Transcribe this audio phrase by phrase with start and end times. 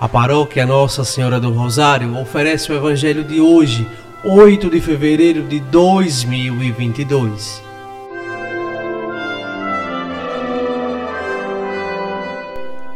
[0.00, 3.86] A paróquia Nossa Senhora do Rosário oferece o Evangelho de hoje,
[4.24, 7.62] 8 de fevereiro de 2022.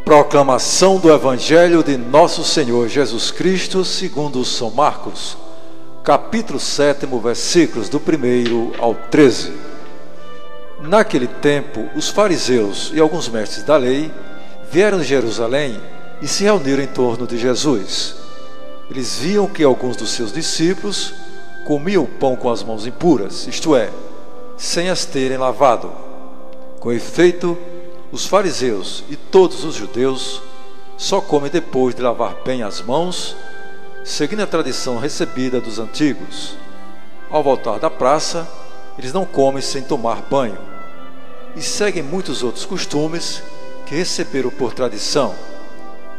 [0.03, 5.37] Proclamação do Evangelho de Nosso Senhor Jesus Cristo, segundo São Marcos,
[6.03, 9.53] capítulo 7, versículos do 1 ao 13.
[10.81, 14.11] Naquele tempo, os fariseus e alguns mestres da lei
[14.71, 15.79] vieram de Jerusalém
[16.21, 18.15] e se reuniram em torno de Jesus.
[18.89, 21.13] Eles viam que alguns dos seus discípulos
[21.65, 23.89] comiam pão com as mãos impuras, isto é,
[24.57, 25.91] sem as terem lavado.
[26.79, 27.57] Com efeito,
[28.11, 30.41] os fariseus e todos os judeus
[30.97, 33.35] só comem depois de lavar bem as mãos,
[34.03, 36.55] seguindo a tradição recebida dos antigos.
[37.29, 38.47] Ao voltar da praça,
[38.97, 40.57] eles não comem sem tomar banho
[41.55, 43.41] e seguem muitos outros costumes
[43.85, 45.33] que receberam por tradição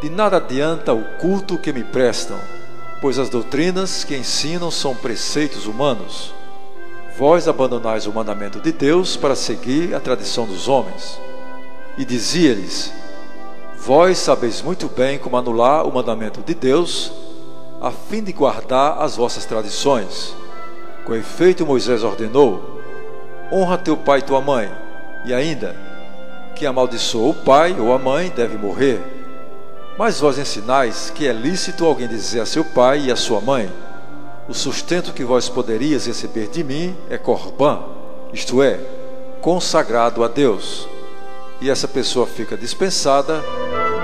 [0.00, 2.38] De nada adianta o culto que me prestam,
[3.00, 6.34] pois as doutrinas que ensinam são preceitos humanos.
[7.16, 11.18] Vós abandonais o mandamento de Deus para seguir a tradição dos homens.
[11.96, 12.92] E dizia-lhes:
[13.78, 17.10] Vós sabeis muito bem como anular o mandamento de Deus,
[17.80, 20.34] a fim de guardar as vossas tradições.
[21.06, 22.82] Com efeito, Moisés ordenou:
[23.50, 24.70] Honra teu pai e tua mãe,
[25.24, 25.74] e ainda,
[26.54, 29.15] que amaldiçoa o pai ou a mãe deve morrer.
[29.98, 33.72] Mas vós ensinais que é lícito alguém dizer a seu pai e a sua mãe:
[34.48, 37.80] O sustento que vós poderias receber de mim é corbã,
[38.32, 38.78] isto é,
[39.40, 40.86] consagrado a Deus.
[41.60, 43.42] E essa pessoa fica dispensada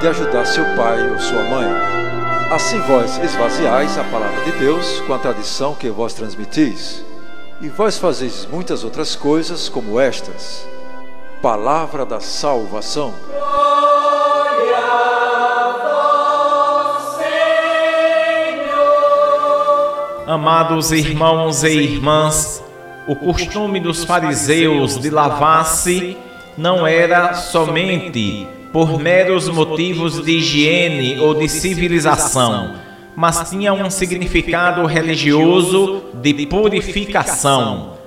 [0.00, 1.68] de ajudar seu pai ou sua mãe.
[2.50, 7.04] Assim vós esvaziais a palavra de Deus com a tradição que vós transmitis.
[7.60, 10.66] E vós fazeis muitas outras coisas como estas.
[11.40, 13.14] Palavra da salvação.
[20.32, 22.64] Amados irmãos e irmãs,
[23.06, 26.16] o costume dos fariseus de lavar-se
[26.56, 32.76] não era somente por meros motivos de higiene ou de civilização,
[33.14, 37.98] mas tinha um significado religioso de purificação.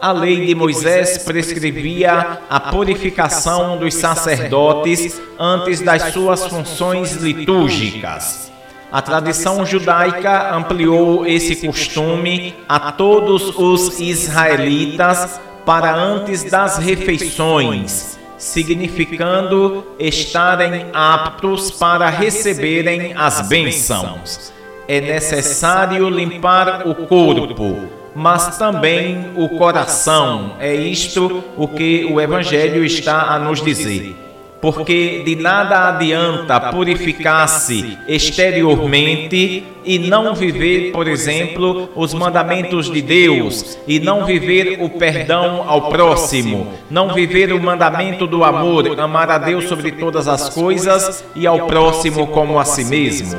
[0.00, 8.51] A lei de Moisés prescrevia a purificação dos sacerdotes antes das suas funções litúrgicas.
[8.92, 19.86] A tradição judaica ampliou esse costume a todos os israelitas para antes das refeições, significando
[19.98, 24.52] estarem aptos para receberem as bênçãos.
[24.86, 30.56] É necessário limpar o corpo, mas também o coração.
[30.60, 34.31] É isto o que o Evangelho está a nos dizer
[34.62, 43.76] porque de nada adianta purificar-se exteriormente e não viver, por exemplo, os mandamentos de Deus,
[43.88, 49.38] e não viver o perdão ao próximo, não viver o mandamento do amor, amar a
[49.38, 53.36] Deus sobre todas as coisas e ao próximo como a si mesmo.